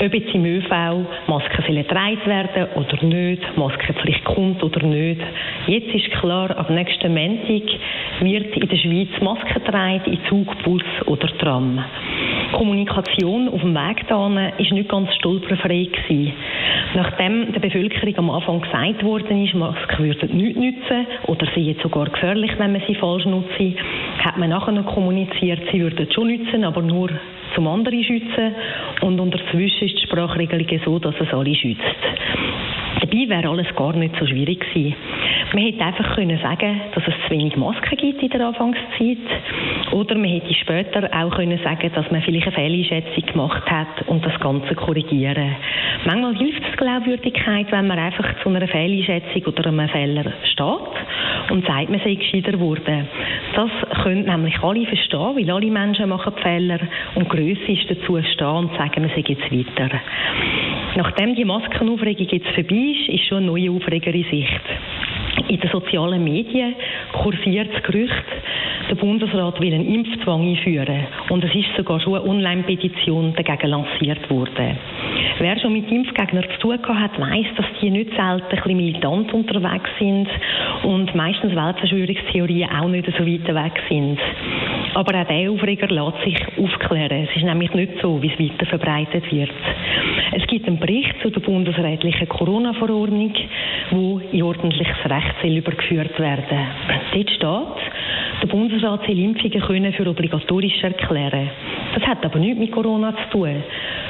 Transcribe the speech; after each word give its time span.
Ob 0.00 0.12
jetzt 0.12 0.34
im 0.34 0.44
ÖV 0.44 0.70
Masken 1.28 1.64
sollen 1.66 1.82
getragen 1.82 2.26
werden 2.26 2.66
oder 2.74 3.04
nicht, 3.04 3.56
Maskenpflicht 3.56 4.24
kommt 4.24 4.62
oder 4.62 4.84
nicht. 4.84 5.20
Jetzt 5.66 5.94
ist 5.94 6.10
klar, 6.12 6.50
ab 6.56 6.68
nächsten 6.68 7.14
Montag 7.14 7.62
wird 8.20 8.56
in 8.56 8.68
der 8.68 8.76
Schweiz 8.76 9.20
Masken 9.20 9.54
getragen 9.64 10.02
in 10.06 10.18
Zug, 10.28 10.62
Bus 10.64 10.82
oder 11.06 11.28
Tram. 11.38 11.84
Kommunikation 12.52 13.48
auf 13.48 13.60
dem 13.60 13.74
Weg 13.74 14.06
dahin 14.08 14.34
war 14.36 14.52
nicht 14.58 14.88
ganz 14.88 15.14
stolperfrei. 15.14 15.84
Gewesen. 15.84 16.32
Nachdem 16.94 17.52
der 17.52 17.60
Bevölkerung 17.60 18.18
am 18.18 18.30
Anfang 18.30 18.60
gesagt 18.60 19.04
worden 19.04 19.44
ist, 19.44 19.54
Masken 19.54 20.04
würden 20.04 20.36
nichts 20.36 20.58
nützen 20.58 21.06
oder 21.26 21.46
sie 21.54 21.62
jetzt 21.62 21.82
sogar 21.82 22.06
gefährlich, 22.06 22.52
wenn 22.58 22.72
man 22.72 22.82
sie 22.86 22.94
falsch 22.94 23.26
nutze, 23.26 23.74
hat 24.18 24.38
man 24.38 24.50
nachher 24.50 24.72
noch 24.72 24.86
kommuniziert, 24.86 25.60
sie 25.72 25.80
würden 25.80 26.10
schon 26.12 26.28
nützen, 26.28 26.64
aber 26.64 26.82
nur 26.82 27.10
zum 27.54 27.66
anderen 27.66 28.02
schützen. 28.02 28.54
Und 29.02 29.20
unterzwischen 29.20 29.88
ist 29.88 29.98
die 29.98 30.06
Sprachregelung 30.06 30.80
so, 30.84 30.98
dass 30.98 31.14
es 31.20 31.32
alle 31.32 31.54
schützt. 31.54 31.82
Dabei 33.00 33.28
wäre 33.28 33.48
alles 33.48 33.74
gar 33.74 33.94
nicht 33.94 34.16
so 34.18 34.26
schwierig 34.26 34.60
gewesen. 34.60 34.94
Man 35.52 35.62
hätte 35.62 35.84
einfach 35.84 36.14
können 36.14 36.38
sagen, 36.38 36.80
dass 36.94 37.04
es 37.06 37.14
zu 37.24 37.30
wenig 37.30 37.56
Masken 37.56 37.96
gibt 37.96 38.22
in 38.22 38.28
der 38.30 38.46
Anfangszeit. 38.46 39.18
Oder 39.92 40.14
man 40.16 40.30
hätte 40.30 40.54
später 40.54 41.08
auch 41.12 41.36
können 41.36 41.58
sagen, 41.62 41.90
dass 41.94 42.10
man 42.10 42.22
vielleicht 42.22 42.46
eine 42.46 42.56
Fehleinschätzung 42.56 43.26
gemacht 43.26 43.70
hat 43.70 44.08
und 44.08 44.24
das 44.24 44.38
Ganze 44.40 44.74
korrigieren. 44.74 45.54
Manchmal 46.06 46.36
hilft 46.36 46.62
es 46.68 46.76
Glaubwürdigkeit, 46.76 47.70
wenn 47.70 47.86
man 47.86 47.98
einfach 47.98 48.42
zu 48.42 48.48
einer 48.48 48.66
Fehleinschätzung 48.66 49.42
oder 49.46 49.68
einem 49.68 49.88
Fehler 49.88 50.32
steht 50.44 51.50
und 51.50 51.66
sagt, 51.66 51.90
man 51.90 52.00
sei 52.00 52.14
gescheiter 52.14 52.52
geworden. 52.52 53.08
Das 53.54 53.70
können 54.02 54.24
nämlich 54.24 54.60
alle 54.62 54.84
verstehen, 54.86 55.36
weil 55.36 55.50
alle 55.50 55.70
Menschen 55.70 56.08
machen 56.08 56.32
Fehler 56.42 56.80
und 57.14 57.28
Größe 57.28 57.70
ist 57.72 57.88
dazu 57.88 58.20
stehen 58.22 58.46
und 58.46 58.76
sagen, 58.76 59.02
man 59.02 59.10
sei 59.10 59.22
jetzt 59.26 59.50
weiter. 59.52 60.00
Nachdem 60.96 61.34
die 61.34 61.44
Maskenaufregung 61.44 62.26
jetzt 62.30 62.48
vorbei 62.48 62.94
ist, 62.96 63.08
ist 63.08 63.26
schon 63.26 63.38
eine 63.38 63.46
neue 63.46 63.70
Aufreger 63.70 64.12
in 64.12 64.24
Sicht. 64.24 64.60
In 65.48 65.60
den 65.60 65.70
sozialen 65.70 66.22
Medien 66.24 66.74
kursiert 67.12 67.68
das 67.72 67.82
Gerücht, 67.82 68.24
der 68.88 68.94
Bundesrat 68.96 69.60
will 69.60 69.72
einen 69.72 69.86
Impfzwang 69.86 70.42
einführen. 70.42 71.06
Und 71.28 71.44
es 71.44 71.54
ist 71.54 71.76
sogar 71.76 72.00
schon 72.00 72.14
eine 72.14 72.24
Online-Petition 72.24 73.34
dagegen 73.34 73.70
lanciert 73.70 74.28
worden. 74.30 74.76
Wer 75.38 75.58
schon 75.58 75.72
mit 75.72 75.90
Impfgegnern 75.90 76.44
zu 76.44 76.58
tun 76.60 76.78
hat, 76.78 77.18
weiß, 77.18 77.46
dass 77.56 77.66
die 77.80 77.90
nicht 77.90 78.10
selten 78.14 78.56
ein 78.56 78.76
militant 78.76 79.32
unterwegs 79.34 79.90
sind 79.98 80.28
und 80.84 81.14
meistens 81.14 81.54
Weltverschwörungstheorien 81.54 82.70
auch 82.70 82.88
nicht 82.88 83.06
so 83.06 83.26
weit 83.26 83.46
weg 83.54 83.82
sind. 83.88 84.18
Aber 84.94 85.20
auch 85.20 85.26
dieser 85.26 85.50
Aufreger 85.50 85.88
lässt 85.88 86.24
sich 86.24 86.38
aufklären. 86.56 87.26
Es 87.28 87.36
ist 87.36 87.44
nämlich 87.44 87.74
nicht 87.74 88.00
so, 88.00 88.22
wie 88.22 88.30
es 88.32 88.38
weiter 88.38 88.66
verbreitet 88.66 89.30
wird. 89.32 89.50
Es 90.32 90.46
gibt 90.46 90.68
einen 90.68 90.78
Bericht 90.78 91.14
zu 91.20 91.30
der 91.30 91.40
bundesrätlichen 91.40 92.28
Corona-Verordnung, 92.28 93.32
wo 93.90 94.20
in 94.30 94.42
ordentliches 94.42 94.96
Recht 95.04 95.44
übergeführt 95.44 96.18
werden. 96.20 96.58
Dort 97.12 97.30
steht, 97.30 97.40
der 98.42 98.46
Bundesrat 98.48 99.06
soll 99.06 99.18
Impfungen 99.18 99.60
können 99.60 99.92
für 99.92 100.08
obligatorisch 100.08 100.82
erklären. 100.82 101.50
Das 101.94 102.06
hat 102.06 102.24
aber 102.24 102.38
nichts 102.38 102.58
mit 102.58 102.72
Corona 102.72 103.14
zu 103.16 103.38
tun. 103.38 103.62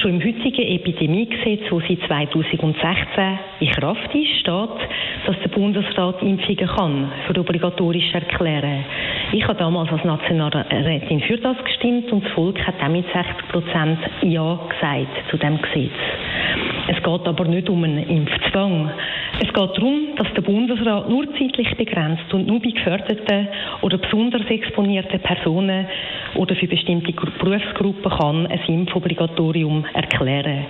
Schon 0.00 0.20
im 0.20 0.20
heutigen 0.20 0.62
Epidemiegesetz, 0.62 1.60
das 1.70 1.82
seit 1.88 2.00
2016 2.06 3.38
in 3.60 3.68
Kraft 3.70 4.14
ist, 4.14 4.40
steht, 4.40 4.88
dass 5.26 5.36
der 5.42 5.48
Bundesrat 5.48 6.22
Impfungen 6.22 6.66
kann 6.66 7.12
für 7.26 7.40
obligatorisch 7.40 8.12
erklären. 8.12 8.84
Ich 9.32 9.42
habe 9.42 9.58
damals 9.58 9.90
als 9.90 10.04
Nationalrätin 10.04 11.20
für 11.20 11.36
das 11.38 11.56
gestimmt 11.64 12.12
und 12.12 12.24
das 12.24 12.32
Volk 12.32 12.64
hat 12.64 12.76
auch 12.80 12.88
mit 12.88 13.04
60 13.12 13.48
Prozent 13.48 13.98
Ja 14.22 14.58
gesagt 14.68 15.30
zu 15.30 15.36
dem 15.36 15.60
Gesetz. 15.60 15.90
Es 16.88 17.02
geht 17.02 17.26
aber 17.26 17.44
nicht 17.44 17.68
um 17.68 17.82
einen 17.82 18.08
Impfzwang. 18.08 18.90
Es 19.40 19.52
geht 19.52 19.56
darum, 19.56 20.14
dass 20.16 20.32
der 20.34 20.42
Bundesrat 20.42 21.08
nur 21.08 21.26
zeitlich 21.32 21.76
begrenzt 21.76 22.32
und 22.32 22.46
nur 22.46 22.60
bei 22.60 22.70
geförderten 22.70 23.48
oder 23.82 23.98
besonders 23.98 24.48
exponierten 24.48 25.20
Personen 25.20 25.86
oder 26.36 26.54
für 26.54 26.68
bestimmte 26.68 27.12
Berufsgruppen 27.12 28.10
kann 28.10 28.46
ein 28.46 28.60
Impfobligatorium 28.68 29.84
erklären. 29.92 30.66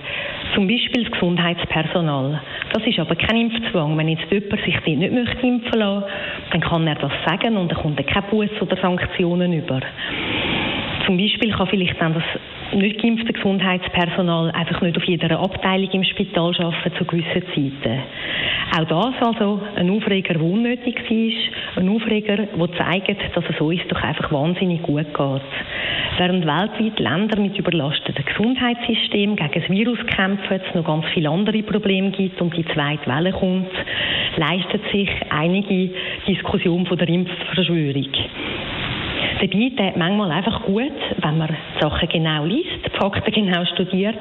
Zum 0.53 0.67
Beispiel 0.67 1.03
das 1.03 1.11
Gesundheitspersonal. 1.11 2.41
Das 2.73 2.85
ist 2.85 2.99
aber 2.99 3.15
kein 3.15 3.37
Impfzwang. 3.37 3.97
Wenn 3.97 4.09
jetzt 4.09 4.31
jemand 4.31 4.61
sich 4.63 4.75
dort 4.75 4.87
nicht 4.87 5.13
möchte 5.13 5.47
impfen 5.47 5.79
lassen, 5.79 6.05
dann 6.51 6.61
kann 6.61 6.87
er 6.87 6.95
das 6.95 7.11
sagen 7.25 7.57
und 7.57 7.71
dann 7.71 7.77
kommt 7.77 8.07
keine 8.07 8.27
Buß 8.27 8.61
oder 8.61 8.77
Sanktionen 8.77 9.53
über. 9.53 9.81
Zum 11.05 11.17
Beispiel 11.17 11.51
kann 11.51 11.67
vielleicht 11.67 12.01
dann 12.01 12.13
das 12.13 12.23
nicht 12.73 13.01
geimpfte 13.01 13.31
Gesundheitspersonal 13.31 14.51
einfach 14.51 14.81
nicht 14.81 14.97
auf 14.97 15.03
jeder 15.05 15.39
Abteilung 15.39 15.89
im 15.91 16.03
Spital 16.03 16.53
arbeiten 16.59 16.97
zu 16.97 17.05
gewissen 17.05 17.43
Zeiten. 17.53 18.01
Auch 18.77 18.85
das 18.85 19.27
also 19.27 19.61
ein 19.75 19.89
Aufreger, 19.89 20.33
der 20.33 20.43
unnötig 20.43 20.99
war, 21.09 21.81
ein 21.81 21.89
Aufreger, 21.89 22.35
der 22.35 22.71
zeigt, 22.73 23.35
dass 23.35 23.43
es 23.49 23.61
uns 23.61 23.79
doch 23.87 24.03
einfach 24.03 24.31
wahnsinnig 24.31 24.81
gut 24.81 25.05
geht. 25.13 25.41
Während 26.17 26.47
weltweit 26.47 26.99
Länder 26.99 27.39
mit 27.39 27.59
überlasteten 27.59 28.25
Gesundheitssystemen 28.25 29.35
gegen 29.35 29.51
das 29.53 29.69
Virus 29.69 29.99
kämpfen, 30.07 30.59
es 30.67 30.73
noch 30.73 30.83
ganz 30.83 31.05
viele 31.13 31.29
andere 31.29 31.61
Probleme 31.61 32.09
gibt 32.09 32.41
und 32.41 32.57
die 32.57 32.65
zweite 32.65 33.05
Welle 33.05 33.31
kommt, 33.31 33.69
leistet 34.35 34.81
sich 34.91 35.09
einige 35.29 35.91
Diskussion 36.27 36.87
von 36.87 36.97
der 36.97 37.07
Impfverschwörung. 37.07 38.07
Dabei 39.39 39.47
tut 39.47 39.97
manchmal 39.97 40.31
einfach 40.31 40.63
gut, 40.63 40.97
wenn 41.21 41.37
man 41.37 41.49
die 41.49 41.81
Sachen 41.81 42.09
genau 42.09 42.45
liest, 42.45 42.83
die 42.83 42.97
Fakten 42.97 43.31
genau 43.31 43.63
studiert 43.65 44.17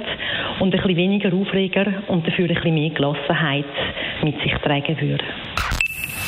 und 0.60 0.74
ein 0.74 0.80
bisschen 0.82 0.96
weniger 0.98 1.32
Aufreger 1.32 1.86
und 2.08 2.26
dafür 2.26 2.50
ein 2.50 2.54
bisschen 2.54 2.74
mehr 2.74 2.90
Gelassenheit 2.90 3.64
mit 4.22 4.38
sich 4.42 4.52
tragen 4.62 5.00
würde. 5.00 5.24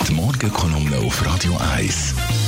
Die 0.08 0.14
Morgenkolumne 0.14 0.96
auf 1.04 1.26
Radio 1.26 1.52
1. 1.76 2.47